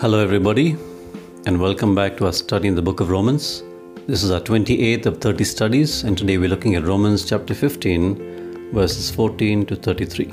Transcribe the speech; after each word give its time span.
Hello, 0.00 0.18
everybody, 0.18 0.76
and 1.44 1.60
welcome 1.60 1.94
back 1.94 2.16
to 2.16 2.24
our 2.24 2.32
study 2.32 2.68
in 2.68 2.74
the 2.74 2.80
book 2.80 3.00
of 3.00 3.10
Romans. 3.10 3.62
This 4.06 4.22
is 4.22 4.30
our 4.30 4.40
28th 4.40 5.04
of 5.04 5.20
30 5.20 5.44
studies, 5.44 6.04
and 6.04 6.16
today 6.16 6.38
we're 6.38 6.48
looking 6.48 6.74
at 6.74 6.86
Romans 6.86 7.28
chapter 7.28 7.52
15, 7.52 8.70
verses 8.72 9.10
14 9.10 9.66
to 9.66 9.76
33. 9.76 10.32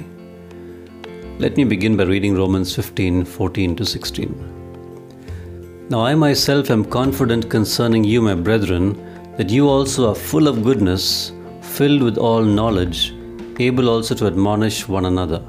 Let 1.40 1.58
me 1.58 1.66
begin 1.66 1.98
by 1.98 2.06
reading 2.06 2.38
Romans 2.38 2.74
15 2.74 3.26
14 3.26 3.76
to 3.76 3.86
16. 3.86 5.88
Now 5.90 6.06
I 6.06 6.16
myself 6.16 6.72
am 6.72 6.86
confident 6.86 7.50
concerning 7.50 8.06
you, 8.06 8.22
my 8.22 8.36
brethren, 8.36 8.96
that 9.36 9.50
you 9.50 9.68
also 9.68 10.12
are 10.12 10.16
full 10.16 10.48
of 10.48 10.64
goodness, 10.64 11.34
filled 11.62 12.04
with 12.04 12.18
all 12.18 12.42
knowledge, 12.42 13.14
able 13.60 13.90
also 13.90 14.16
to 14.16 14.28
admonish 14.28 14.88
one 14.88 15.08
another. 15.08 15.44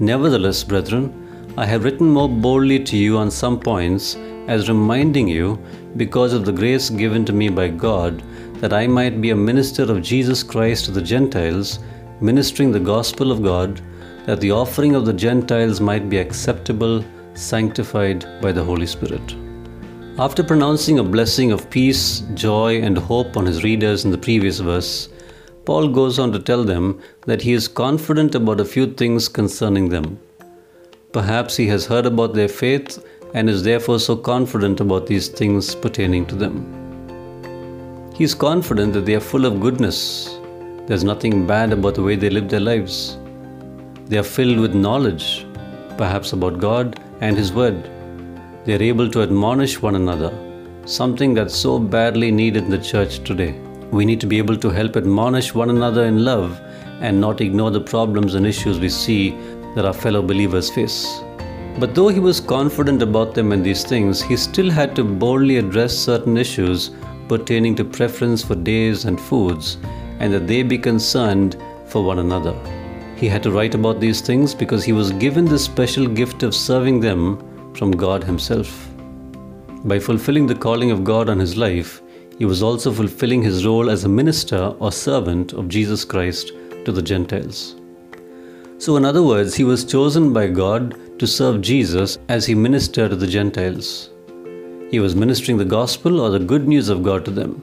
Nevertheless, 0.00 0.64
brethren, 0.64 1.23
I 1.56 1.66
have 1.66 1.84
written 1.84 2.10
more 2.10 2.28
boldly 2.28 2.82
to 2.82 2.96
you 2.96 3.16
on 3.16 3.30
some 3.30 3.60
points, 3.60 4.16
as 4.48 4.68
reminding 4.68 5.28
you, 5.28 5.56
because 5.96 6.32
of 6.32 6.44
the 6.44 6.52
grace 6.52 6.90
given 6.90 7.24
to 7.26 7.32
me 7.32 7.48
by 7.48 7.68
God, 7.68 8.24
that 8.54 8.72
I 8.72 8.88
might 8.88 9.20
be 9.20 9.30
a 9.30 9.36
minister 9.36 9.84
of 9.84 10.02
Jesus 10.02 10.42
Christ 10.42 10.86
to 10.86 10.90
the 10.90 11.00
Gentiles, 11.00 11.78
ministering 12.20 12.72
the 12.72 12.80
gospel 12.80 13.30
of 13.30 13.44
God, 13.44 13.80
that 14.26 14.40
the 14.40 14.50
offering 14.50 14.96
of 14.96 15.06
the 15.06 15.12
Gentiles 15.12 15.80
might 15.80 16.10
be 16.10 16.18
acceptable, 16.18 17.04
sanctified 17.34 18.26
by 18.42 18.50
the 18.50 18.64
Holy 18.64 18.86
Spirit. 18.86 19.36
After 20.18 20.42
pronouncing 20.42 20.98
a 20.98 21.04
blessing 21.04 21.52
of 21.52 21.70
peace, 21.70 22.24
joy, 22.34 22.82
and 22.82 22.98
hope 22.98 23.36
on 23.36 23.46
his 23.46 23.62
readers 23.62 24.04
in 24.04 24.10
the 24.10 24.18
previous 24.18 24.58
verse, 24.58 25.08
Paul 25.64 25.86
goes 25.88 26.18
on 26.18 26.32
to 26.32 26.40
tell 26.40 26.64
them 26.64 27.00
that 27.26 27.42
he 27.42 27.52
is 27.52 27.68
confident 27.68 28.34
about 28.34 28.60
a 28.60 28.64
few 28.64 28.92
things 28.92 29.28
concerning 29.28 29.88
them. 29.88 30.18
Perhaps 31.14 31.56
he 31.56 31.68
has 31.68 31.86
heard 31.86 32.06
about 32.06 32.34
their 32.34 32.48
faith 32.48 32.98
and 33.34 33.48
is 33.48 33.62
therefore 33.62 34.00
so 34.00 34.16
confident 34.16 34.80
about 34.80 35.06
these 35.06 35.28
things 35.28 35.72
pertaining 35.72 36.26
to 36.26 36.34
them. 36.34 36.56
He 38.16 38.24
is 38.24 38.34
confident 38.34 38.92
that 38.94 39.06
they 39.06 39.14
are 39.14 39.20
full 39.20 39.46
of 39.46 39.60
goodness. 39.60 40.40
There's 40.88 41.04
nothing 41.04 41.46
bad 41.46 41.72
about 41.72 41.94
the 41.94 42.02
way 42.02 42.16
they 42.16 42.30
live 42.30 42.48
their 42.48 42.58
lives. 42.58 43.16
They 44.06 44.18
are 44.18 44.24
filled 44.24 44.58
with 44.58 44.74
knowledge, 44.74 45.46
perhaps 45.96 46.32
about 46.32 46.58
God 46.58 46.98
and 47.20 47.36
His 47.36 47.52
Word. 47.52 47.88
They 48.64 48.74
are 48.74 48.82
able 48.82 49.08
to 49.10 49.22
admonish 49.22 49.80
one 49.80 49.94
another, 49.94 50.32
something 50.84 51.32
that's 51.32 51.54
so 51.54 51.78
badly 51.78 52.32
needed 52.32 52.64
in 52.64 52.70
the 52.70 52.78
church 52.92 53.22
today. 53.22 53.52
We 53.92 54.04
need 54.04 54.20
to 54.22 54.26
be 54.26 54.38
able 54.38 54.56
to 54.56 54.70
help 54.70 54.96
admonish 54.96 55.54
one 55.54 55.70
another 55.70 56.06
in 56.06 56.24
love 56.24 56.60
and 57.00 57.20
not 57.20 57.40
ignore 57.40 57.70
the 57.70 57.80
problems 57.80 58.34
and 58.34 58.46
issues 58.46 58.80
we 58.80 58.88
see 58.88 59.36
that 59.74 59.84
our 59.84 59.92
fellow 59.92 60.22
believers 60.22 60.70
face. 60.70 61.22
But 61.78 61.94
though 61.94 62.08
he 62.08 62.20
was 62.20 62.40
confident 62.40 63.02
about 63.02 63.34
them 63.34 63.52
and 63.52 63.64
these 63.64 63.82
things, 63.82 64.22
he 64.22 64.36
still 64.36 64.70
had 64.70 64.94
to 64.96 65.04
boldly 65.04 65.56
address 65.56 65.96
certain 65.96 66.36
issues 66.36 66.90
pertaining 67.28 67.74
to 67.76 67.84
preference 67.84 68.42
for 68.42 68.54
days 68.54 69.06
and 69.06 69.20
foods, 69.20 69.78
and 70.20 70.32
that 70.32 70.46
they 70.46 70.62
be 70.62 70.78
concerned 70.78 71.56
for 71.86 72.04
one 72.04 72.20
another. 72.20 72.54
He 73.16 73.28
had 73.28 73.42
to 73.44 73.50
write 73.50 73.74
about 73.74 74.00
these 74.00 74.20
things 74.20 74.54
because 74.54 74.84
he 74.84 74.92
was 74.92 75.10
given 75.12 75.44
the 75.44 75.58
special 75.58 76.06
gift 76.06 76.42
of 76.42 76.54
serving 76.54 77.00
them 77.00 77.72
from 77.74 77.90
God 77.90 78.22
Himself. 78.22 78.88
By 79.84 79.98
fulfilling 79.98 80.46
the 80.46 80.54
calling 80.54 80.90
of 80.90 81.04
God 81.04 81.28
on 81.28 81.38
his 81.38 81.56
life, 81.56 82.00
he 82.38 82.44
was 82.44 82.62
also 82.62 82.92
fulfilling 82.92 83.42
his 83.42 83.66
role 83.66 83.90
as 83.90 84.04
a 84.04 84.08
minister 84.08 84.74
or 84.78 84.90
servant 84.90 85.52
of 85.52 85.68
Jesus 85.68 86.04
Christ 86.04 86.52
to 86.84 86.92
the 86.92 87.02
Gentiles. 87.02 87.76
So, 88.84 88.98
in 88.98 89.06
other 89.06 89.22
words, 89.22 89.54
he 89.54 89.64
was 89.64 89.82
chosen 89.82 90.34
by 90.34 90.46
God 90.46 91.18
to 91.18 91.26
serve 91.26 91.62
Jesus 91.62 92.18
as 92.28 92.44
he 92.44 92.54
ministered 92.54 93.12
to 93.12 93.16
the 93.16 93.26
Gentiles. 93.26 94.10
He 94.90 95.00
was 95.00 95.16
ministering 95.16 95.56
the 95.56 95.64
gospel 95.64 96.20
or 96.20 96.28
the 96.28 96.38
good 96.38 96.68
news 96.68 96.90
of 96.90 97.02
God 97.02 97.24
to 97.24 97.30
them. 97.30 97.62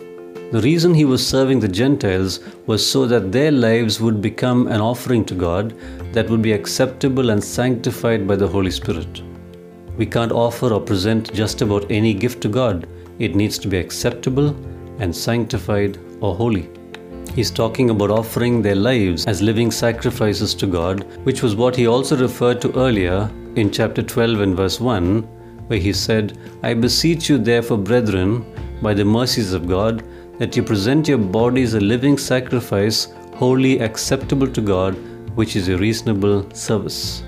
The 0.52 0.62
reason 0.62 0.96
he 0.96 1.06
was 1.06 1.24
serving 1.24 1.60
the 1.60 1.68
Gentiles 1.68 2.40
was 2.66 2.84
so 2.84 3.06
that 3.06 3.32
their 3.32 3.52
lives 3.52 4.02
would 4.02 4.20
become 4.20 4.66
an 4.66 4.82
offering 4.82 5.24
to 5.26 5.36
God 5.36 5.76
that 6.12 6.28
would 6.28 6.42
be 6.42 6.54
acceptable 6.54 7.30
and 7.30 7.44
sanctified 7.44 8.28
by 8.28 8.36
the 8.36 8.48
Holy 8.48 8.72
Spirit. 8.72 9.22
We 9.98 10.08
can't 10.08 10.32
offer 10.32 10.74
or 10.74 10.82
present 10.82 11.32
just 11.36 11.62
about 11.62 11.92
any 11.92 12.16
gift 12.16 12.42
to 12.42 12.48
God, 12.48 12.88
it 13.20 13.36
needs 13.36 13.60
to 13.60 13.68
be 13.68 13.78
acceptable 13.78 14.56
and 14.98 15.16
sanctified 15.16 16.00
or 16.20 16.36
holy. 16.36 16.68
He's 17.34 17.50
talking 17.50 17.92
about 17.92 18.12
offering 18.12 18.62
their 18.62 18.76
lives 18.76 19.26
as 19.26 19.42
living 19.42 19.72
sacrifices 19.72 20.54
to 20.56 20.68
God, 20.68 21.06
which 21.24 21.42
was 21.42 21.56
what 21.56 21.78
he 21.78 21.88
also 21.88 22.18
referred 22.18 22.60
to 22.62 22.78
earlier 22.78 23.32
in 23.56 23.72
chapter 23.72 24.04
12 24.04 24.42
and 24.42 24.58
verse 24.58 24.82
1, 24.82 25.22
where 25.68 25.80
he 25.80 25.94
said, 25.94 26.38
I 26.62 26.74
beseech 26.74 27.30
you, 27.30 27.38
therefore, 27.38 27.78
brethren, 27.78 28.46
by 28.82 28.94
the 28.94 29.06
mercies 29.06 29.54
of 29.54 29.66
God, 29.66 30.04
that 30.40 30.58
you 30.58 30.64
present 30.64 31.08
your 31.08 31.20
bodies 31.20 31.74
a 31.74 31.80
living 31.80 32.18
sacrifice, 32.18 33.08
holy 33.36 33.80
acceptable 33.80 34.48
to 34.48 34.62
God, 34.62 34.94
which 35.36 35.56
is 35.56 35.70
a 35.70 35.78
reasonable 35.78 36.50
service. 36.54 37.24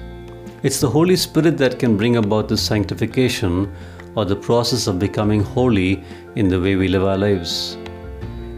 It's 0.64 0.82
the 0.82 0.90
Holy 0.90 1.16
Spirit 1.16 1.58
that 1.60 1.80
can 1.80 1.96
bring 1.96 2.18
about 2.18 2.50
the 2.50 2.58
sanctification 2.58 3.74
or 4.16 4.26
the 4.26 4.36
process 4.36 4.88
of 4.88 5.00
becoming 5.00 5.42
holy 5.42 6.04
in 6.36 6.50
the 6.50 6.60
way 6.60 6.76
we 6.76 6.90
live 6.90 7.06
our 7.06 7.18
lives. 7.18 7.78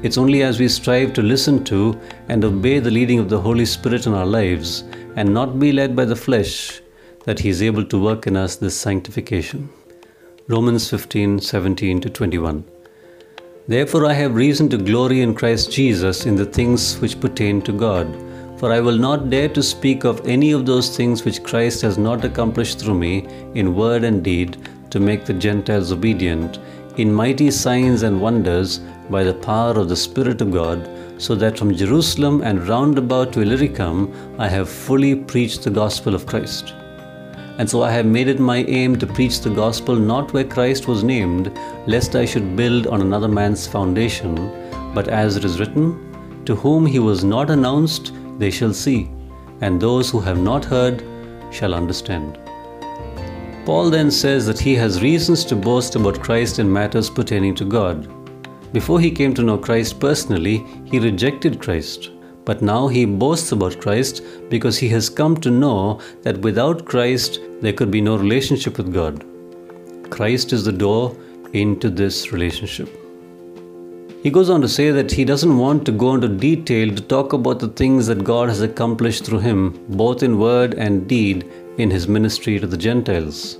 It's 0.06 0.20
only 0.20 0.44
as 0.44 0.60
we 0.60 0.68
strive 0.68 1.14
to 1.14 1.24
listen 1.24 1.64
to 1.64 2.00
and 2.30 2.46
obey 2.46 2.78
the 2.78 2.92
leading 2.92 3.18
of 3.18 3.28
the 3.28 3.42
Holy 3.42 3.66
Spirit 3.66 4.06
in 4.06 4.14
our 4.14 4.28
lives 4.28 4.84
and 5.16 5.34
not 5.34 5.58
be 5.58 5.72
led 5.72 5.96
by 5.96 6.06
the 6.06 6.16
flesh 6.16 6.80
that 7.24 7.40
He 7.40 7.50
is 7.50 7.64
able 7.64 7.84
to 7.86 8.00
work 8.00 8.28
in 8.28 8.38
us 8.38 8.56
this 8.56 8.78
sanctification. 8.78 9.68
Romans 10.48 10.88
15 10.92 11.40
17 11.40 12.02
to 12.02 12.10
21. 12.12 12.64
Therefore, 13.68 14.06
I 14.06 14.14
have 14.14 14.36
reason 14.36 14.70
to 14.70 14.78
glory 14.78 15.22
in 15.22 15.34
Christ 15.34 15.72
Jesus 15.72 16.28
in 16.28 16.36
the 16.36 16.46
things 16.46 17.00
which 17.00 17.20
pertain 17.20 17.64
to 17.64 17.72
God. 17.72 18.06
For 18.60 18.72
I 18.72 18.82
will 18.82 19.00
not 19.00 19.32
dare 19.32 19.50
to 19.50 19.64
speak 19.64 20.04
of 20.04 20.24
any 20.28 20.52
of 20.52 20.68
those 20.68 20.96
things 20.96 21.26
which 21.26 21.42
Christ 21.42 21.82
has 21.82 21.98
not 21.98 22.24
accomplished 22.24 22.78
through 22.78 23.00
me 23.00 23.26
in 23.56 23.74
word 23.74 24.04
and 24.04 24.24
deed 24.24 24.56
to 24.92 25.00
make 25.00 25.26
the 25.26 25.34
Gentiles 25.34 25.92
obedient, 25.92 26.60
in 26.98 27.12
mighty 27.12 27.50
signs 27.50 28.04
and 28.04 28.22
wonders 28.22 28.82
by 29.10 29.24
the 29.24 29.34
power 29.34 29.72
of 29.72 29.90
the 29.90 29.96
Spirit 29.96 30.42
of 30.42 30.52
God, 30.52 30.90
so 31.18 31.36
that 31.36 31.58
from 31.58 31.76
Jerusalem 31.76 32.42
and 32.42 32.68
round 32.68 32.98
about 32.98 33.34
to 33.34 33.42
Illyricum 33.42 34.14
I 34.40 34.48
have 34.48 34.70
fully 34.70 35.16
preached 35.16 35.64
the 35.64 35.70
gospel 35.70 36.16
of 36.16 36.26
Christ. 36.26 36.74
And 37.58 37.70
so 37.70 37.84
I 37.84 37.92
have 37.92 38.06
made 38.06 38.28
it 38.28 38.40
my 38.40 38.58
aim 38.66 38.98
to 38.98 39.08
preach 39.08 39.40
the 39.40 39.50
gospel 39.50 39.96
not 39.96 40.34
where 40.34 40.44
Christ 40.44 40.88
was 40.88 41.04
named, 41.04 41.58
lest 41.88 42.16
I 42.16 42.26
should 42.26 42.56
build 42.56 42.88
on 42.88 43.02
another 43.02 43.30
man's 43.30 43.66
foundation, 43.66 44.36
but 44.94 45.08
as 45.08 45.38
it 45.38 45.46
is 45.46 45.60
written, 45.60 46.44
To 46.46 46.56
whom 46.56 46.86
he 46.86 47.00
was 47.00 47.24
not 47.24 47.50
announced, 47.50 48.12
they 48.38 48.52
shall 48.52 48.74
see, 48.74 49.10
and 49.62 49.80
those 49.80 50.10
who 50.10 50.20
have 50.20 50.38
not 50.38 50.66
heard 50.66 51.02
shall 51.52 51.74
understand. 51.74 52.38
Paul 53.66 53.90
then 53.90 54.12
says 54.12 54.46
that 54.46 54.60
he 54.60 54.76
has 54.76 55.02
reasons 55.02 55.44
to 55.46 55.56
boast 55.56 55.96
about 55.96 56.22
Christ 56.22 56.60
in 56.60 56.72
matters 56.72 57.10
pertaining 57.10 57.56
to 57.56 57.66
God. 57.66 58.15
Before 58.76 59.00
he 59.00 59.10
came 59.10 59.34
to 59.36 59.42
know 59.42 59.58
Christ 59.58 60.02
personally, 60.02 60.66
he 60.84 61.00
rejected 61.00 61.62
Christ. 61.62 62.10
But 62.44 62.62
now 62.62 62.90
he 62.90 63.06
boasts 63.06 63.54
about 63.54 63.80
Christ 63.80 64.22
because 64.50 64.78
he 64.78 64.90
has 64.90 65.08
come 65.10 65.38
to 65.38 65.50
know 65.50 66.02
that 66.24 66.42
without 66.42 66.84
Christ 66.84 67.40
there 67.62 67.72
could 67.72 67.90
be 67.90 68.02
no 68.02 68.18
relationship 68.18 68.78
with 68.78 68.94
God. 68.94 69.24
Christ 70.10 70.52
is 70.52 70.66
the 70.66 70.74
door 70.74 71.16
into 71.54 71.90
this 71.90 72.34
relationship. 72.34 72.90
He 74.22 74.30
goes 74.30 74.50
on 74.50 74.60
to 74.60 74.68
say 74.68 74.92
that 74.92 75.10
he 75.10 75.24
doesn't 75.24 75.58
want 75.58 75.86
to 75.86 75.94
go 75.94 76.14
into 76.14 76.28
detail 76.28 76.94
to 76.94 77.02
talk 77.02 77.32
about 77.32 77.60
the 77.60 77.70
things 77.70 78.08
that 78.08 78.26
God 78.26 78.50
has 78.50 78.62
accomplished 78.62 79.24
through 79.24 79.40
him, 79.40 79.86
both 79.88 80.22
in 80.22 80.38
word 80.38 80.74
and 80.74 81.08
deed, 81.08 81.50
in 81.78 81.90
his 81.90 82.10
ministry 82.10 82.60
to 82.60 82.68
the 82.68 82.84
Gentiles. 82.90 83.58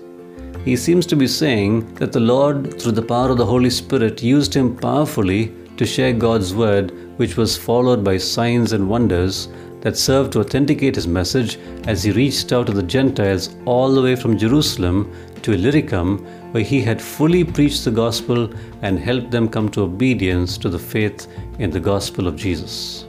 He 0.66 0.76
seems 0.76 1.06
to 1.08 1.16
be 1.16 1.28
saying 1.28 1.94
that 1.96 2.12
the 2.12 2.20
Lord, 2.20 2.82
through 2.82 2.94
the 2.94 3.04
power 3.04 3.30
of 3.30 3.38
the 3.38 3.46
Holy 3.46 3.70
Spirit, 3.70 4.24
used 4.24 4.52
him 4.52 4.76
powerfully 4.76 5.54
to 5.78 5.86
share 5.86 6.12
God's 6.12 6.56
word, 6.56 6.92
which 7.20 7.38
was 7.38 7.56
followed 7.56 8.04
by 8.04 8.18
signs 8.18 8.72
and 8.74 8.90
wonders 8.90 9.48
that 9.82 9.96
served 9.96 10.32
to 10.34 10.40
authenticate 10.40 10.96
his 10.96 11.08
message 11.08 11.60
as 11.86 12.02
he 12.04 12.12
reached 12.12 12.52
out 12.52 12.66
to 12.66 12.74
the 12.74 12.82
Gentiles 12.82 13.56
all 13.66 13.94
the 13.94 14.02
way 14.02 14.16
from 14.16 14.40
Jerusalem 14.40 15.14
to 15.44 15.52
Illyricum, 15.54 16.26
where 16.52 16.64
he 16.64 16.82
had 16.82 17.00
fully 17.00 17.44
preached 17.44 17.86
the 17.86 17.92
gospel 17.92 18.50
and 18.82 18.98
helped 18.98 19.30
them 19.30 19.48
come 19.48 19.70
to 19.70 19.84
obedience 19.84 20.58
to 20.58 20.70
the 20.70 20.80
faith 20.80 21.28
in 21.60 21.70
the 21.70 21.80
gospel 21.80 22.28
of 22.28 22.36
Jesus. 22.36 23.06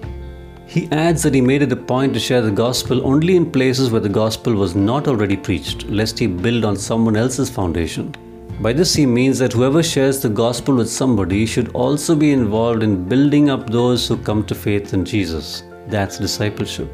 He 0.66 0.88
adds 0.90 1.22
that 1.22 1.32
he 1.32 1.40
made 1.40 1.62
it 1.62 1.70
a 1.70 1.76
point 1.76 2.12
to 2.14 2.20
share 2.20 2.42
the 2.42 2.50
gospel 2.50 3.06
only 3.06 3.36
in 3.36 3.52
places 3.52 3.90
where 3.90 4.00
the 4.00 4.08
gospel 4.08 4.52
was 4.52 4.74
not 4.74 5.06
already 5.06 5.36
preached, 5.36 5.86
lest 5.86 6.18
he 6.18 6.26
build 6.26 6.64
on 6.64 6.76
someone 6.76 7.16
else's 7.16 7.48
foundation. 7.48 8.12
By 8.60 8.72
this, 8.72 8.92
he 8.92 9.06
means 9.06 9.38
that 9.38 9.52
whoever 9.52 9.82
shares 9.82 10.20
the 10.20 10.28
gospel 10.28 10.74
with 10.74 10.90
somebody 10.90 11.46
should 11.46 11.68
also 11.68 12.16
be 12.16 12.32
involved 12.32 12.82
in 12.82 13.08
building 13.08 13.48
up 13.48 13.70
those 13.70 14.08
who 14.08 14.16
come 14.16 14.44
to 14.46 14.56
faith 14.56 14.92
in 14.92 15.04
Jesus. 15.04 15.62
That's 15.86 16.18
discipleship. 16.18 16.88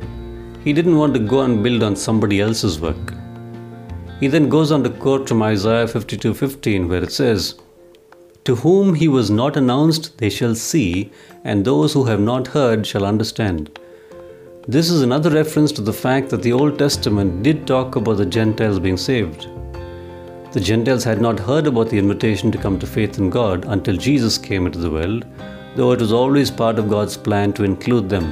He 0.65 0.75
didn't 0.75 0.99
want 0.99 1.15
to 1.15 1.21
go 1.21 1.41
and 1.41 1.63
build 1.63 1.83
on 1.83 1.97
somebody 1.97 2.41
else's 2.41 2.79
work. 2.79 3.15
He 4.21 4.29
then 4.29 4.51
goes 4.51 4.71
on 4.71 4.85
to 4.85 4.91
quote 4.91 5.29
from 5.29 5.43
Isaiah 5.43 5.87
52:15 5.87 6.89
where 6.89 7.03
it 7.03 7.13
says, 7.13 7.55
"To 8.45 8.57
whom 8.57 8.95
he 8.95 9.07
was 9.07 9.31
not 9.31 9.57
announced 9.57 10.19
they 10.19 10.29
shall 10.29 10.55
see, 10.55 11.11
and 11.45 11.65
those 11.65 11.93
who 11.93 12.05
have 12.05 12.21
not 12.21 12.49
heard 12.49 12.87
shall 12.87 13.05
understand." 13.05 13.71
This 14.67 14.91
is 14.91 15.03
another 15.03 15.31
reference 15.31 15.73
to 15.73 15.83
the 15.83 15.93
fact 15.93 16.31
that 16.31 16.43
the 16.43 16.53
Old 16.53 16.79
Testament 16.79 17.43
did 17.43 17.67
talk 17.67 17.97
about 17.97 18.17
the 18.17 18.27
Gentiles 18.27 18.79
being 18.79 18.97
saved. 18.97 19.47
The 20.53 20.61
Gentiles 20.61 21.05
had 21.05 21.21
not 21.21 21.41
heard 21.41 21.67
about 21.67 21.89
the 21.89 21.99
invitation 21.99 22.51
to 22.51 22.59
come 22.59 22.79
to 22.79 22.87
faith 22.87 23.19
in 23.19 23.31
God 23.31 23.65
until 23.69 23.97
Jesus 23.97 24.39
came 24.39 24.67
into 24.67 24.79
the 24.79 24.91
world, 24.91 25.25
though 25.77 25.93
it 25.93 26.01
was 26.01 26.13
always 26.13 26.51
part 26.51 26.79
of 26.79 26.91
God's 26.91 27.17
plan 27.17 27.53
to 27.55 27.65
include 27.65 28.09
them. 28.09 28.27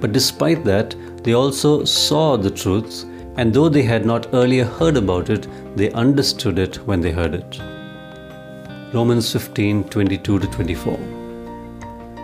But 0.00 0.12
despite 0.12 0.64
that, 0.64 0.96
they 1.22 1.34
also 1.34 1.84
saw 1.84 2.36
the 2.36 2.50
truth, 2.50 3.04
and 3.36 3.52
though 3.52 3.68
they 3.68 3.82
had 3.82 4.04
not 4.06 4.28
earlier 4.32 4.64
heard 4.64 4.96
about 4.96 5.30
it, 5.30 5.46
they 5.76 5.90
understood 5.92 6.58
it 6.58 6.76
when 6.86 7.00
they 7.00 7.12
heard 7.12 7.34
it. 7.34 7.60
Romans 8.94 9.32
15 9.32 9.82
22 9.84 10.38
24. 10.38 10.96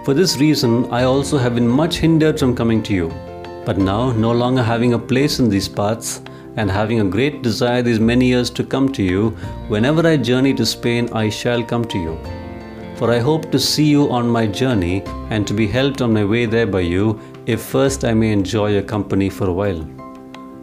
For 0.05 0.15
this 0.15 0.37
reason, 0.37 0.87
I 0.93 1.03
also 1.03 1.37
have 1.37 1.57
been 1.57 1.67
much 1.67 1.97
hindered 1.97 2.39
from 2.39 2.55
coming 2.55 2.85
to 2.85 2.95
you. 2.95 3.09
But 3.65 3.79
now, 3.79 4.13
no 4.13 4.31
longer 4.31 4.63
having 4.63 4.95
a 4.95 4.99
place 4.99 5.41
in 5.41 5.49
these 5.49 5.69
parts, 5.69 6.23
and 6.57 6.71
having 6.71 7.01
a 7.01 7.05
great 7.05 7.43
desire 7.43 7.83
these 7.83 7.99
many 7.99 8.27
years 8.27 8.49
to 8.51 8.63
come 8.63 8.93
to 8.93 9.03
you, 9.03 9.31
whenever 9.67 10.07
I 10.07 10.17
journey 10.17 10.55
to 10.55 10.65
Spain, 10.65 11.09
I 11.13 11.31
shall 11.31 11.65
come 11.65 11.85
to 11.87 11.99
you. 11.99 12.17
For 12.95 13.11
I 13.11 13.19
hope 13.19 13.51
to 13.51 13.59
see 13.59 13.87
you 13.87 14.09
on 14.11 14.29
my 14.29 14.47
journey, 14.47 15.03
and 15.31 15.45
to 15.49 15.55
be 15.55 15.67
helped 15.67 16.01
on 16.01 16.13
my 16.13 16.25
way 16.25 16.47
there 16.47 16.69
by 16.69 16.81
you, 16.81 17.21
if 17.47 17.61
first 17.61 18.05
I 18.05 18.15
may 18.15 18.31
enjoy 18.31 18.73
your 18.75 18.83
company 18.83 19.31
for 19.31 19.49
a 19.49 19.53
while. 19.53 20.02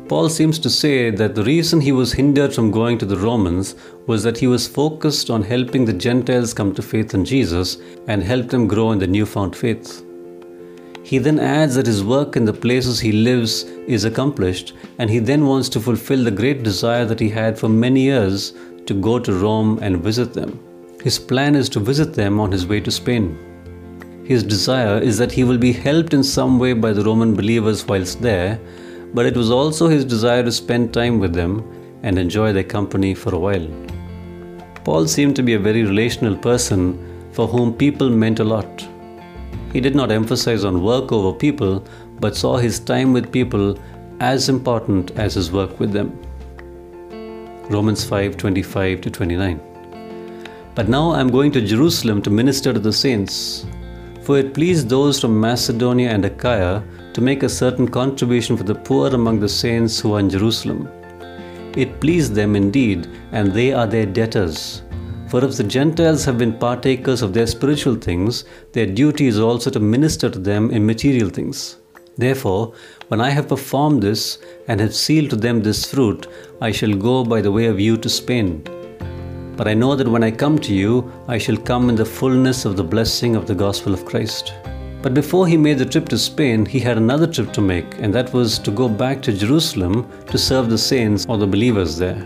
Paul 0.09 0.27
seems 0.27 0.57
to 0.57 0.71
say 0.71 1.11
that 1.11 1.35
the 1.35 1.43
reason 1.43 1.79
he 1.79 1.91
was 1.91 2.13
hindered 2.13 2.51
from 2.51 2.71
going 2.71 2.97
to 2.97 3.05
the 3.05 3.15
Romans 3.15 3.75
was 4.07 4.23
that 4.23 4.39
he 4.39 4.47
was 4.47 4.67
focused 4.67 5.29
on 5.29 5.43
helping 5.43 5.85
the 5.85 5.93
Gentiles 5.93 6.51
come 6.51 6.73
to 6.73 6.81
faith 6.81 7.13
in 7.13 7.23
Jesus 7.23 7.77
and 8.07 8.23
help 8.23 8.49
them 8.49 8.67
grow 8.67 8.91
in 8.91 8.97
the 8.97 9.05
newfound 9.05 9.55
faith. 9.55 10.03
He 11.03 11.19
then 11.19 11.37
adds 11.37 11.75
that 11.75 11.85
his 11.85 12.03
work 12.03 12.35
in 12.35 12.45
the 12.45 12.53
places 12.53 12.99
he 12.99 13.11
lives 13.11 13.65
is 13.85 14.03
accomplished, 14.03 14.73
and 14.97 15.11
he 15.11 15.19
then 15.19 15.45
wants 15.45 15.69
to 15.69 15.79
fulfill 15.79 16.23
the 16.23 16.31
great 16.31 16.63
desire 16.63 17.05
that 17.05 17.19
he 17.19 17.29
had 17.29 17.59
for 17.59 17.69
many 17.69 18.01
years 18.01 18.53
to 18.87 18.95
go 18.95 19.19
to 19.19 19.33
Rome 19.33 19.77
and 19.83 20.03
visit 20.03 20.33
them. 20.33 20.59
His 21.03 21.19
plan 21.19 21.53
is 21.53 21.69
to 21.69 21.79
visit 21.79 22.15
them 22.15 22.39
on 22.39 22.51
his 22.51 22.65
way 22.65 22.79
to 22.79 22.89
Spain. 22.89 23.37
His 24.25 24.41
desire 24.41 24.97
is 24.97 25.19
that 25.19 25.31
he 25.31 25.43
will 25.43 25.59
be 25.59 25.71
helped 25.71 26.15
in 26.15 26.23
some 26.23 26.57
way 26.57 26.73
by 26.73 26.93
the 26.93 27.03
Roman 27.03 27.35
believers 27.35 27.87
whilst 27.87 28.23
there, 28.23 28.59
but 29.13 29.25
it 29.25 29.35
was 29.35 29.51
also 29.51 29.87
his 29.87 30.05
desire 30.05 30.43
to 30.43 30.51
spend 30.51 30.93
time 30.93 31.19
with 31.19 31.33
them 31.33 31.63
and 32.03 32.17
enjoy 32.17 32.53
their 32.53 32.63
company 32.63 33.13
for 33.13 33.33
a 33.35 33.39
while. 33.39 33.67
Paul 34.83 35.07
seemed 35.07 35.35
to 35.35 35.43
be 35.43 35.53
a 35.53 35.59
very 35.59 35.83
relational 35.83 36.35
person 36.35 36.97
for 37.31 37.47
whom 37.47 37.73
people 37.73 38.09
meant 38.09 38.39
a 38.39 38.43
lot. 38.43 38.87
He 39.73 39.81
did 39.81 39.95
not 39.95 40.11
emphasize 40.11 40.63
on 40.63 40.83
work 40.83 41.11
over 41.11 41.37
people, 41.37 41.83
but 42.19 42.35
saw 42.35 42.57
his 42.57 42.79
time 42.79 43.13
with 43.13 43.31
people 43.31 43.77
as 44.19 44.49
important 44.49 45.11
as 45.11 45.35
his 45.35 45.51
work 45.51 45.79
with 45.79 45.91
them. 45.91 46.11
Romans 47.69 48.03
5:25 48.03 49.01
to 49.01 49.09
29. 49.11 49.59
But 50.75 50.89
now 50.89 51.11
I 51.11 51.19
am 51.19 51.29
going 51.29 51.51
to 51.51 51.61
Jerusalem 51.61 52.21
to 52.23 52.29
minister 52.29 52.73
to 52.73 52.79
the 52.79 52.93
saints, 52.93 53.65
for 54.21 54.39
it 54.39 54.53
pleased 54.53 54.89
those 54.89 55.19
from 55.19 55.39
Macedonia 55.39 56.09
and 56.09 56.25
Achaia 56.25 56.81
to 57.19 57.25
make 57.25 57.43
a 57.43 57.49
certain 57.49 57.85
contribution 57.85 58.55
for 58.55 58.63
the 58.63 58.73
poor 58.73 59.13
among 59.13 59.41
the 59.41 59.49
saints 59.49 59.99
who 59.99 60.13
are 60.13 60.21
in 60.21 60.29
Jerusalem. 60.29 60.87
It 61.75 61.99
pleased 61.99 62.33
them 62.33 62.55
indeed, 62.55 63.09
and 63.33 63.51
they 63.51 63.73
are 63.73 63.87
their 63.87 64.05
debtors. 64.05 64.83
For 65.27 65.43
if 65.43 65.57
the 65.57 65.65
Gentiles 65.65 66.23
have 66.23 66.37
been 66.37 66.57
partakers 66.57 67.21
of 67.21 67.33
their 67.33 67.45
spiritual 67.45 67.95
things, 67.95 68.45
their 68.71 68.85
duty 68.85 69.27
is 69.27 69.37
also 69.37 69.69
to 69.71 69.81
minister 69.81 70.29
to 70.29 70.39
them 70.39 70.71
in 70.71 70.85
material 70.85 71.29
things. 71.29 71.75
Therefore, 72.17 72.73
when 73.09 73.19
I 73.19 73.31
have 73.31 73.49
performed 73.49 74.01
this 74.01 74.37
and 74.69 74.79
have 74.79 74.95
sealed 74.95 75.29
to 75.31 75.35
them 75.35 75.61
this 75.61 75.91
fruit, 75.91 76.25
I 76.61 76.71
shall 76.71 76.93
go 76.93 77.25
by 77.25 77.41
the 77.41 77.51
way 77.51 77.65
of 77.65 77.81
you 77.81 77.97
to 77.97 78.07
Spain. 78.07 78.63
But 79.57 79.67
I 79.67 79.73
know 79.73 79.93
that 79.97 80.07
when 80.07 80.23
I 80.23 80.31
come 80.31 80.57
to 80.59 80.73
you, 80.73 81.11
I 81.27 81.37
shall 81.37 81.57
come 81.57 81.89
in 81.89 81.97
the 81.97 82.05
fullness 82.05 82.63
of 82.63 82.77
the 82.77 82.89
blessing 82.95 83.35
of 83.35 83.45
the 83.45 83.55
gospel 83.55 83.93
of 83.93 84.05
Christ. 84.05 84.53
But 85.01 85.13
before 85.13 85.47
he 85.47 85.55
made 85.55 85.77
the 85.77 85.85
trip 85.85 86.09
to 86.09 86.17
Spain, 86.17 86.65
he 86.65 86.79
had 86.79 86.97
another 86.97 87.25
trip 87.25 87.53
to 87.53 87.61
make, 87.61 87.99
and 87.99 88.13
that 88.13 88.33
was 88.33 88.59
to 88.59 88.69
go 88.69 88.89
back 88.89 89.21
to 89.21 89.31
Jerusalem 89.31 90.11
to 90.27 90.37
serve 90.37 90.69
the 90.69 90.77
saints 90.77 91.25
or 91.29 91.37
the 91.37 91.47
believers 91.47 91.97
there. 91.97 92.21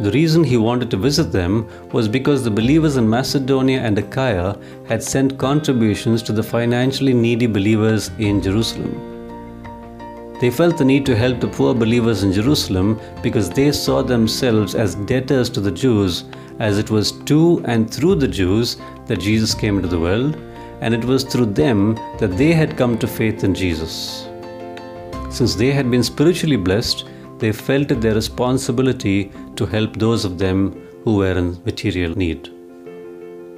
The 0.00 0.10
reason 0.12 0.44
he 0.44 0.56
wanted 0.56 0.90
to 0.92 0.96
visit 0.96 1.30
them 1.30 1.68
was 1.92 2.08
because 2.08 2.42
the 2.42 2.50
believers 2.50 2.96
in 2.96 3.06
Macedonia 3.06 3.80
and 3.80 3.98
Achaia 3.98 4.56
had 4.86 5.02
sent 5.02 5.36
contributions 5.36 6.22
to 6.22 6.32
the 6.32 6.42
financially 6.42 7.12
needy 7.12 7.46
believers 7.46 8.10
in 8.18 8.40
Jerusalem. 8.40 8.94
They 10.40 10.50
felt 10.50 10.78
the 10.78 10.86
need 10.86 11.04
to 11.04 11.16
help 11.16 11.38
the 11.38 11.48
poor 11.48 11.74
believers 11.74 12.22
in 12.22 12.32
Jerusalem 12.32 12.98
because 13.22 13.50
they 13.50 13.72
saw 13.72 14.00
themselves 14.00 14.74
as 14.74 14.94
debtors 14.94 15.50
to 15.50 15.60
the 15.60 15.72
Jews, 15.72 16.24
as 16.60 16.78
it 16.78 16.90
was 16.90 17.12
to 17.26 17.60
and 17.66 17.92
through 17.92 18.14
the 18.14 18.28
Jews 18.28 18.78
that 19.06 19.20
Jesus 19.20 19.52
came 19.52 19.76
into 19.76 19.88
the 19.88 20.00
world 20.00 20.38
and 20.80 20.94
it 20.94 21.04
was 21.04 21.24
through 21.24 21.46
them 21.46 21.94
that 22.18 22.36
they 22.36 22.52
had 22.52 22.76
come 22.76 22.98
to 22.98 23.06
faith 23.06 23.44
in 23.44 23.54
Jesus. 23.54 24.28
Since 25.30 25.54
they 25.54 25.72
had 25.72 25.90
been 25.90 26.02
spiritually 26.02 26.56
blessed, 26.56 27.06
they 27.38 27.52
felt 27.52 27.90
it 27.90 28.00
their 28.00 28.14
responsibility 28.14 29.30
to 29.56 29.66
help 29.66 29.96
those 29.96 30.24
of 30.24 30.38
them 30.38 30.86
who 31.04 31.16
were 31.16 31.36
in 31.36 31.62
material 31.64 32.16
need. 32.16 32.50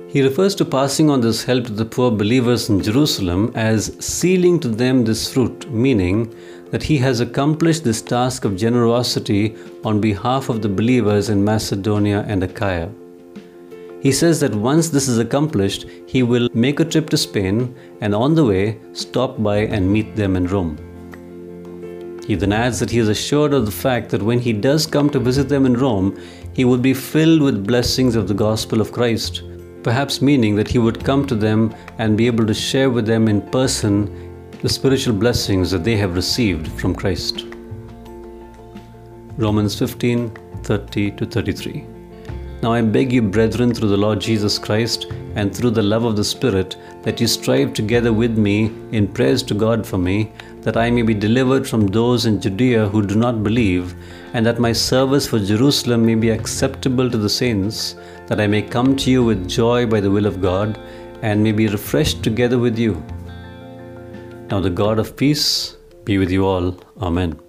He 0.09 0.23
refers 0.23 0.57
to 0.57 0.65
passing 0.65 1.09
on 1.09 1.21
this 1.21 1.45
help 1.45 1.67
to 1.67 1.73
the 1.73 1.85
poor 1.85 2.11
believers 2.11 2.69
in 2.69 2.83
Jerusalem 2.83 3.53
as 3.55 3.97
sealing 4.05 4.59
to 4.61 4.69
them 4.69 5.05
this 5.05 5.33
fruit, 5.33 5.71
meaning 5.71 6.35
that 6.73 6.83
he 6.83 6.99
has 6.99 7.21
accomplished 7.21 7.85
this 7.85 8.03
task 8.03 8.45
of 8.45 8.57
generosity 8.57 9.57
on 9.85 10.01
behalf 10.01 10.49
of 10.49 10.63
the 10.63 10.69
believers 10.69 11.29
in 11.29 11.45
Macedonia 11.45 12.25
and 12.27 12.43
Achaia. 12.43 12.91
He 14.01 14.13
says 14.13 14.41
that 14.41 14.55
once 14.55 14.89
this 14.89 15.09
is 15.09 15.19
accomplished, 15.19 15.87
he 16.07 16.23
will 16.23 16.49
make 16.55 16.81
a 16.81 16.85
trip 16.85 17.11
to 17.11 17.19
Spain 17.19 17.75
and 18.01 18.15
on 18.15 18.35
the 18.35 18.45
way 18.45 18.81
stop 18.93 19.43
by 19.43 19.59
and 19.59 19.93
meet 19.93 20.17
them 20.17 20.37
in 20.37 20.47
Rome. 20.47 20.79
He 22.27 22.35
then 22.35 22.53
adds 22.53 22.79
that 22.81 22.91
he 22.91 22.99
is 22.99 23.09
assured 23.09 23.53
of 23.53 23.67
the 23.67 23.73
fact 23.73 24.09
that 24.11 24.23
when 24.23 24.39
he 24.39 24.53
does 24.53 24.87
come 24.87 25.11
to 25.11 25.19
visit 25.19 25.49
them 25.49 25.67
in 25.67 25.75
Rome, 25.75 26.19
he 26.55 26.65
will 26.65 26.79
be 26.79 26.95
filled 26.95 27.43
with 27.43 27.67
blessings 27.67 28.17
of 28.17 28.27
the 28.27 28.35
gospel 28.35 28.81
of 28.81 28.93
Christ, 28.93 29.43
perhaps 29.83 30.23
meaning 30.23 30.57
that 30.57 30.69
he 30.69 30.79
would 30.79 31.05
come 31.05 31.27
to 31.27 31.35
them 31.35 31.75
and 31.99 32.17
be 32.17 32.27
able 32.27 32.47
to 32.47 32.55
share 32.55 32.89
with 32.89 33.07
them 33.07 33.29
in 33.29 33.43
person 33.51 34.31
the 34.63 34.69
spiritual 34.69 35.15
blessings 35.15 35.71
that 35.73 35.85
they 35.85 35.97
have 35.97 36.15
received 36.15 36.69
from 36.81 36.95
Christ. 36.95 37.47
Romans 39.37 39.79
15 39.79 40.31
30 40.63 41.11
to 41.13 41.27
33. 41.27 42.00
Now 42.63 42.73
I 42.75 42.83
beg 42.83 43.11
you, 43.11 43.23
brethren, 43.23 43.73
through 43.73 43.89
the 43.89 43.97
Lord 43.97 44.21
Jesus 44.21 44.59
Christ 44.59 45.07
and 45.35 45.55
through 45.55 45.71
the 45.71 45.83
love 45.83 46.05
of 46.05 46.17
the 46.17 46.25
Spirit, 46.25 46.77
that 47.03 47.19
you 47.19 47.27
strive 47.27 47.73
together 47.73 48.13
with 48.13 48.37
me 48.37 48.71
in 48.93 49.09
prayers 49.09 49.43
to 49.45 49.55
God 49.55 49.87
for 49.87 49.97
me, 49.97 50.31
that 50.61 50.77
I 50.77 50.91
may 50.91 51.01
be 51.01 51.15
delivered 51.15 51.67
from 51.67 51.87
those 51.87 52.27
in 52.27 52.39
Judea 52.39 52.87
who 52.89 53.01
do 53.07 53.15
not 53.15 53.43
believe, 53.43 53.95
and 54.35 54.45
that 54.45 54.61
my 54.61 54.73
service 54.73 55.27
for 55.27 55.39
Jerusalem 55.39 56.05
may 56.05 56.17
be 56.17 56.29
acceptable 56.29 57.11
to 57.11 57.17
the 57.17 57.31
saints, 57.31 57.97
that 58.27 58.41
I 58.41 58.47
may 58.47 58.61
come 58.61 58.95
to 58.97 59.11
you 59.11 59.25
with 59.25 59.49
joy 59.49 59.87
by 59.87 60.01
the 60.01 60.11
will 60.11 60.27
of 60.27 60.43
God, 60.43 60.79
and 61.23 61.43
may 61.43 61.53
be 61.53 61.67
refreshed 61.67 62.23
together 62.23 62.59
with 62.59 62.79
you. 62.79 63.03
Now 64.51 64.61
the 64.61 64.69
God 64.69 64.99
of 64.99 65.17
peace 65.17 65.77
be 66.05 66.19
with 66.19 66.31
you 66.31 66.45
all. 66.45 66.79
Amen. 67.01 67.41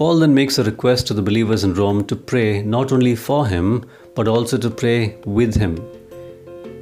Paul 0.00 0.20
then 0.20 0.32
makes 0.32 0.56
a 0.56 0.64
request 0.64 1.06
to 1.08 1.12
the 1.12 1.20
believers 1.20 1.62
in 1.62 1.74
Rome 1.74 2.06
to 2.06 2.16
pray 2.16 2.62
not 2.62 2.90
only 2.90 3.14
for 3.14 3.46
him, 3.46 3.84
but 4.14 4.28
also 4.28 4.56
to 4.56 4.70
pray 4.70 5.18
with 5.26 5.54
him. 5.54 5.76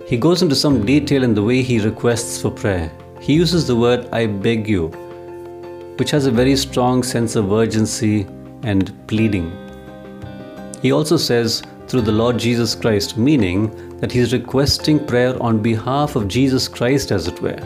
He 0.06 0.16
goes 0.16 0.40
into 0.40 0.54
some 0.54 0.86
detail 0.86 1.24
in 1.24 1.34
the 1.34 1.42
way 1.42 1.62
he 1.62 1.80
requests 1.80 2.40
for 2.40 2.52
prayer. 2.52 2.92
He 3.20 3.34
uses 3.34 3.66
the 3.66 3.74
word 3.74 4.08
I 4.12 4.26
beg 4.26 4.68
you, 4.68 4.86
which 5.96 6.12
has 6.12 6.26
a 6.26 6.30
very 6.30 6.54
strong 6.54 7.02
sense 7.02 7.34
of 7.34 7.50
urgency 7.50 8.24
and 8.62 8.94
pleading. 9.08 9.50
He 10.80 10.92
also 10.92 11.16
says, 11.16 11.64
through 11.88 12.02
the 12.02 12.12
Lord 12.12 12.38
Jesus 12.38 12.76
Christ, 12.76 13.16
meaning 13.16 13.98
that 13.98 14.12
he 14.12 14.20
is 14.20 14.32
requesting 14.32 15.04
prayer 15.04 15.34
on 15.42 15.60
behalf 15.60 16.14
of 16.14 16.28
Jesus 16.28 16.68
Christ, 16.68 17.10
as 17.10 17.26
it 17.26 17.42
were. 17.42 17.58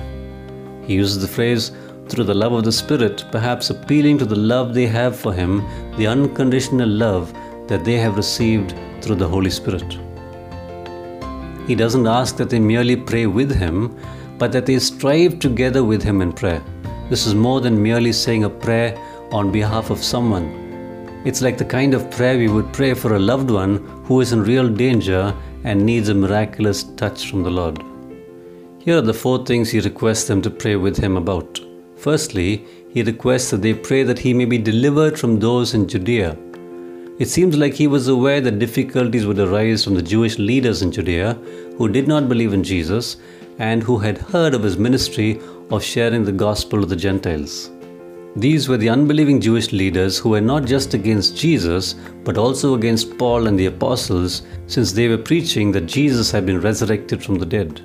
He 0.86 0.94
uses 0.94 1.20
the 1.20 1.28
phrase, 1.28 1.72
through 2.12 2.24
the 2.24 2.34
love 2.34 2.52
of 2.52 2.64
the 2.64 2.70
Spirit, 2.70 3.24
perhaps 3.32 3.70
appealing 3.70 4.18
to 4.18 4.26
the 4.26 4.36
love 4.36 4.74
they 4.74 4.86
have 4.86 5.16
for 5.16 5.32
Him, 5.32 5.62
the 5.96 6.06
unconditional 6.06 6.88
love 6.88 7.32
that 7.68 7.86
they 7.86 7.96
have 7.96 8.18
received 8.18 8.74
through 9.00 9.14
the 9.14 9.26
Holy 9.26 9.48
Spirit. 9.48 9.98
He 11.66 11.74
doesn't 11.74 12.06
ask 12.06 12.36
that 12.36 12.50
they 12.50 12.58
merely 12.58 12.96
pray 12.96 13.24
with 13.24 13.50
Him, 13.50 13.98
but 14.36 14.52
that 14.52 14.66
they 14.66 14.78
strive 14.78 15.38
together 15.38 15.82
with 15.84 16.02
Him 16.02 16.20
in 16.20 16.34
prayer. 16.34 16.62
This 17.08 17.26
is 17.26 17.34
more 17.34 17.62
than 17.62 17.82
merely 17.82 18.12
saying 18.12 18.44
a 18.44 18.50
prayer 18.50 18.94
on 19.32 19.50
behalf 19.50 19.88
of 19.88 20.04
someone. 20.04 21.22
It's 21.24 21.40
like 21.40 21.56
the 21.56 21.64
kind 21.64 21.94
of 21.94 22.10
prayer 22.10 22.36
we 22.36 22.48
would 22.48 22.74
pray 22.74 22.92
for 22.92 23.14
a 23.14 23.18
loved 23.18 23.50
one 23.50 23.78
who 24.04 24.20
is 24.20 24.32
in 24.32 24.42
real 24.42 24.68
danger 24.68 25.34
and 25.64 25.86
needs 25.86 26.10
a 26.10 26.14
miraculous 26.14 26.82
touch 26.96 27.30
from 27.30 27.42
the 27.42 27.50
Lord. 27.50 27.82
Here 28.80 28.98
are 28.98 29.00
the 29.00 29.14
four 29.14 29.46
things 29.46 29.70
he 29.70 29.80
requests 29.80 30.24
them 30.24 30.42
to 30.42 30.50
pray 30.50 30.76
with 30.76 30.98
him 30.98 31.16
about. 31.16 31.71
Firstly, 32.02 32.64
he 32.92 33.04
requests 33.04 33.50
that 33.50 33.62
they 33.62 33.74
pray 33.74 34.02
that 34.02 34.18
he 34.18 34.34
may 34.34 34.44
be 34.44 34.58
delivered 34.58 35.16
from 35.16 35.38
those 35.38 35.72
in 35.72 35.86
Judea. 35.86 36.36
It 37.20 37.28
seems 37.28 37.56
like 37.56 37.74
he 37.74 37.86
was 37.86 38.08
aware 38.08 38.40
that 38.40 38.58
difficulties 38.58 39.24
would 39.24 39.38
arise 39.38 39.84
from 39.84 39.94
the 39.94 40.02
Jewish 40.02 40.36
leaders 40.36 40.82
in 40.82 40.90
Judea 40.90 41.34
who 41.78 41.88
did 41.88 42.08
not 42.08 42.28
believe 42.28 42.54
in 42.54 42.64
Jesus 42.64 43.18
and 43.60 43.84
who 43.84 43.98
had 43.98 44.18
heard 44.18 44.52
of 44.52 44.64
his 44.64 44.76
ministry 44.76 45.40
of 45.70 45.84
sharing 45.84 46.24
the 46.24 46.32
gospel 46.32 46.80
to 46.80 46.86
the 46.86 46.96
Gentiles. 46.96 47.70
These 48.34 48.68
were 48.68 48.78
the 48.78 48.88
unbelieving 48.88 49.40
Jewish 49.40 49.70
leaders 49.70 50.18
who 50.18 50.30
were 50.30 50.40
not 50.40 50.64
just 50.64 50.94
against 50.94 51.36
Jesus, 51.36 51.94
but 52.24 52.36
also 52.36 52.74
against 52.74 53.16
Paul 53.16 53.46
and 53.46 53.56
the 53.56 53.66
apostles, 53.66 54.42
since 54.66 54.90
they 54.90 55.06
were 55.06 55.18
preaching 55.18 55.70
that 55.70 55.86
Jesus 55.86 56.32
had 56.32 56.46
been 56.46 56.60
resurrected 56.60 57.22
from 57.22 57.36
the 57.36 57.46
dead. 57.46 57.80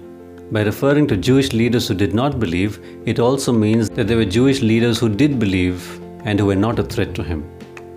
By 0.49 0.61
referring 0.61 1.07
to 1.07 1.17
Jewish 1.17 1.51
leaders 1.51 1.89
who 1.89 1.93
did 1.93 2.13
not 2.13 2.39
believe, 2.39 2.79
it 3.05 3.19
also 3.19 3.51
means 3.51 3.89
that 3.89 4.07
there 4.07 4.15
were 4.15 4.23
Jewish 4.23 4.61
leaders 4.61 4.97
who 4.97 5.09
did 5.09 5.39
believe 5.39 5.99
and 6.23 6.39
who 6.39 6.45
were 6.45 6.55
not 6.55 6.79
a 6.79 6.83
threat 6.83 7.13
to 7.15 7.23
him. 7.23 7.43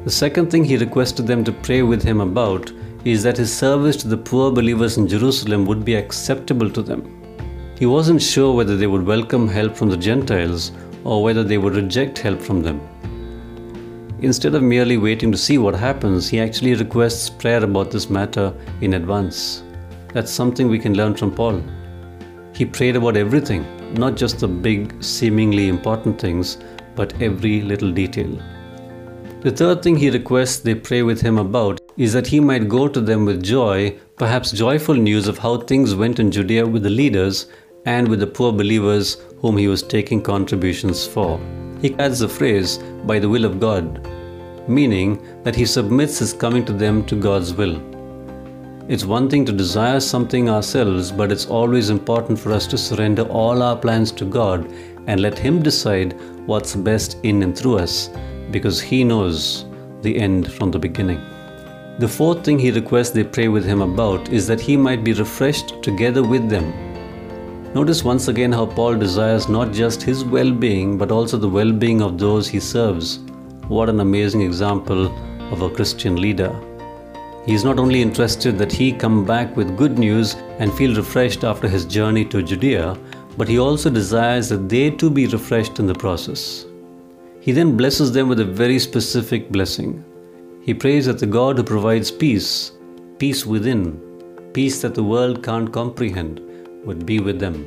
The 0.04 0.11
second 0.11 0.50
thing 0.50 0.64
he 0.64 0.76
requested 0.76 1.28
them 1.28 1.45
to 1.45 1.52
pray 1.52 1.83
with 1.83 2.02
him 2.02 2.21
about 2.21 2.73
is 3.04 3.23
that 3.23 3.37
his 3.37 3.57
service 3.57 3.97
to 3.99 4.09
the 4.09 4.16
poor 4.16 4.50
believers 4.50 4.97
in 4.97 5.07
Jerusalem 5.07 5.64
would 5.66 5.85
be 5.85 5.95
acceptable 5.95 6.69
to 6.71 6.83
them. 6.83 7.23
He 7.78 7.87
wasn't 7.87 8.21
sure 8.21 8.52
whether 8.52 8.76
they 8.76 8.88
would 8.88 9.07
welcome 9.07 9.47
help 9.47 9.76
from 9.76 9.88
the 9.88 9.97
Gentiles 9.97 10.73
or 11.04 11.23
whether 11.23 11.45
they 11.45 11.57
would 11.57 11.76
reject 11.76 12.19
help 12.19 12.40
from 12.40 12.62
them. 12.62 12.80
Instead 14.23 14.57
of 14.57 14.64
merely 14.64 14.97
waiting 14.97 15.30
to 15.30 15.38
see 15.38 15.57
what 15.57 15.76
happens, 15.76 16.28
he 16.28 16.40
actually 16.40 16.75
requests 16.75 17.30
prayer 17.30 17.62
about 17.62 17.92
this 17.92 18.11
matter 18.11 18.52
in 18.80 18.95
advance. 18.95 19.62
That's 20.12 20.33
something 20.33 20.66
we 20.66 20.80
can 20.80 20.95
learn 20.95 21.14
from 21.14 21.33
Paul. 21.33 21.62
He 22.61 22.67
prayed 22.67 22.95
about 22.95 23.17
everything, 23.17 23.64
not 23.95 24.19
just 24.19 24.40
the 24.40 24.47
big, 24.47 25.02
seemingly 25.02 25.69
important 25.69 26.21
things, 26.21 26.59
but 26.95 27.14
every 27.23 27.62
little 27.62 27.90
detail. 27.90 28.38
The 29.40 29.50
third 29.50 29.83
thing 29.83 29.97
he 29.97 30.11
requests 30.11 30.59
they 30.59 30.75
pray 30.75 31.02
with 31.02 31.23
him 31.23 31.38
about 31.38 31.81
is 31.97 32.12
that 32.12 32.26
he 32.26 32.38
might 32.38 32.69
go 32.69 32.87
to 32.87 33.00
them 33.00 33.25
with 33.25 33.43
joy, 33.43 33.99
perhaps 34.19 34.52
joyful 34.52 34.95
news 34.95 35.26
of 35.26 35.38
how 35.38 35.57
things 35.57 35.95
went 35.95 36.19
in 36.21 36.31
Judea 36.31 36.67
with 36.67 36.83
the 36.83 36.90
leaders 36.90 37.47
and 37.87 38.07
with 38.07 38.21
the 38.21 38.26
poor 38.26 38.52
believers 38.52 39.17
whom 39.38 39.57
he 39.57 39.67
was 39.67 39.83
taking 39.83 40.21
contributions 40.21 41.07
for. 41.07 41.40
He 41.81 41.95
adds 41.95 42.19
the 42.19 42.29
phrase, 42.29 42.76
by 43.07 43.19
the 43.21 43.31
will 43.31 43.47
of 43.47 43.59
God, 43.59 44.07
meaning 44.69 45.26
that 45.45 45.57
he 45.57 45.64
submits 45.64 46.19
his 46.19 46.35
coming 46.35 46.67
to 46.67 46.75
them 46.75 47.07
to 47.07 47.17
God's 47.17 47.55
will. 47.55 47.81
It's 48.90 49.04
one 49.04 49.30
thing 49.30 49.44
to 49.47 49.52
desire 49.52 50.00
something 50.00 50.50
ourselves, 50.50 51.12
but 51.12 51.30
it's 51.30 51.47
always 51.47 51.90
important 51.90 52.40
for 52.40 52.52
us 52.52 52.66
to 52.66 52.76
surrender 52.76 53.23
all 53.23 53.62
our 53.62 53.76
plans 53.76 54.11
to 54.12 54.25
God 54.25 54.70
and 55.06 55.20
let 55.20 55.38
Him 55.38 55.62
decide 55.62 56.14
what's 56.47 56.75
best 56.75 57.16
in 57.23 57.44
and 57.44 57.56
through 57.56 57.78
us, 57.78 58.11
because 58.50 58.80
He 58.80 59.04
knows 59.04 59.64
the 60.02 60.18
end 60.18 60.52
from 60.52 60.73
the 60.73 60.78
beginning. 60.78 61.20
The 62.00 62.09
fourth 62.09 62.44
thing 62.44 62.59
he 62.59 62.70
requests 62.73 63.11
they 63.11 63.25
pray 63.25 63.49
with 63.49 63.64
him 63.64 63.82
about 63.82 64.30
is 64.30 64.47
that 64.47 64.61
he 64.61 64.76
might 64.76 65.04
be 65.04 65.12
refreshed 65.12 65.82
together 65.82 66.23
with 66.23 66.49
them 66.49 66.73
Notice 67.73 68.02
once 68.02 68.26
again 68.26 68.50
how 68.50 68.66
Paul 68.66 68.97
desires 68.97 69.49
not 69.49 69.73
just 69.73 70.02
his 70.02 70.25
well 70.25 70.50
being, 70.50 70.99
but 70.99 71.12
also 71.12 71.37
the 71.37 71.49
well 71.49 71.70
being 71.70 72.02
of 72.02 72.18
those 72.18 72.49
he 72.49 72.59
serves. 72.59 73.20
What 73.68 73.88
an 73.88 74.00
amazing 74.00 74.42
example 74.42 75.06
of 75.52 75.62
a 75.62 75.70
Christian 75.70 76.16
leader. 76.16 76.50
He 77.47 77.54
is 77.54 77.64
not 77.64 77.78
only 77.78 78.02
interested 78.02 78.59
that 78.59 78.73
he 78.73 78.92
come 78.92 79.25
back 79.25 79.56
with 79.56 79.76
good 79.76 79.99
news 79.99 80.35
and 80.59 80.73
feel 80.73 80.94
refreshed 80.94 81.42
after 81.42 81.68
his 81.68 81.87
journey 81.87 82.25
to 82.26 82.42
Judea, 82.42 82.99
but 83.38 83.49
he 83.49 83.59
also 83.59 83.88
desires 83.88 84.50
that 84.50 84.68
they 84.68 84.90
too 84.90 85.09
be 85.09 85.26
refreshed 85.26 85.78
in 85.78 85.87
the 85.87 85.94
process. 85.94 86.66
He 87.40 87.52
then 87.52 87.76
blesses 87.76 88.12
them 88.12 88.28
with 88.28 88.40
a 88.40 88.44
very 88.44 88.78
specific 88.78 89.50
blessing. 89.50 90.04
He 90.62 90.75
prays 90.75 91.06
that 91.06 91.18
the 91.18 91.26
God 91.26 91.56
who 91.56 91.64
provides 91.64 92.11
peace, 92.11 92.73
peace 93.18 93.47
within, 93.47 93.99
peace 94.52 94.82
that 94.82 94.94
the 94.94 95.02
world 95.02 95.42
can't 95.42 95.73
comprehend, 95.73 96.40
would 96.85 97.06
be 97.06 97.20
with 97.20 97.40
them. 97.40 97.64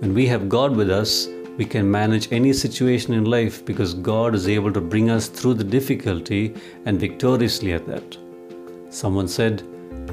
When 0.00 0.12
we 0.12 0.26
have 0.26 0.48
God 0.48 0.74
with 0.74 0.90
us, 0.90 1.28
we 1.56 1.64
can 1.64 1.88
manage 1.88 2.32
any 2.32 2.52
situation 2.52 3.14
in 3.14 3.24
life 3.24 3.64
because 3.64 3.94
God 3.94 4.34
is 4.34 4.48
able 4.48 4.72
to 4.72 4.80
bring 4.80 5.08
us 5.08 5.28
through 5.28 5.54
the 5.54 5.64
difficulty 5.64 6.54
and 6.84 6.98
victoriously 6.98 7.72
at 7.72 7.86
that. 7.86 8.25
Someone 8.88 9.28
said, 9.28 9.62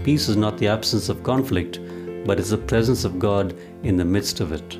Peace 0.03 0.27
is 0.27 0.35
not 0.35 0.57
the 0.57 0.67
absence 0.67 1.09
of 1.09 1.23
conflict, 1.23 1.79
but 2.25 2.39
is 2.39 2.49
the 2.49 2.57
presence 2.57 3.05
of 3.05 3.19
God 3.19 3.55
in 3.83 3.97
the 3.97 4.05
midst 4.05 4.39
of 4.39 4.51
it. 4.51 4.77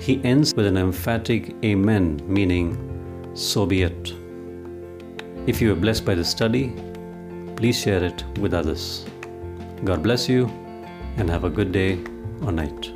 He 0.00 0.22
ends 0.24 0.54
with 0.54 0.66
an 0.66 0.76
emphatic 0.76 1.54
Amen, 1.64 2.20
meaning, 2.26 2.76
So 3.34 3.66
be 3.66 3.82
it. 3.82 4.12
If 5.46 5.60
you 5.60 5.72
are 5.72 5.76
blessed 5.76 6.04
by 6.04 6.14
the 6.14 6.24
study, 6.24 6.74
please 7.56 7.78
share 7.78 8.04
it 8.04 8.24
with 8.38 8.54
others. 8.54 9.04
God 9.84 10.02
bless 10.02 10.28
you 10.28 10.46
and 11.16 11.28
have 11.28 11.44
a 11.44 11.50
good 11.50 11.72
day 11.72 11.98
or 12.42 12.52
night. 12.52 12.91